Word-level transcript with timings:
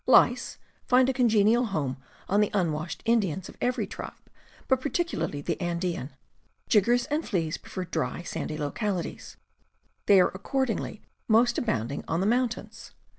Lice 0.07 0.57
find 0.83 1.09
a 1.09 1.13
congenial 1.13 1.65
home 1.65 1.97
on 2.27 2.41
the 2.41 2.49
unwashed 2.55 3.03
Indians 3.05 3.47
of 3.47 3.57
every 3.61 3.85
tribe, 3.85 4.31
but 4.67 4.81
particularly 4.81 5.41
the 5.43 5.61
Andean. 5.61 6.09
Jiggers 6.67 7.05
and 7.11 7.23
fleas 7.23 7.57
prefer 7.59 7.85
dry, 7.85 8.23
sandy 8.23 8.57
localities; 8.57 9.37
they 10.07 10.19
are 10.19 10.31
accor 10.31 10.65
dingly 10.65 11.01
most 11.27 11.59
abounding 11.59 12.03
on 12.07 12.19
the 12.19 12.25
mountains. 12.25 12.93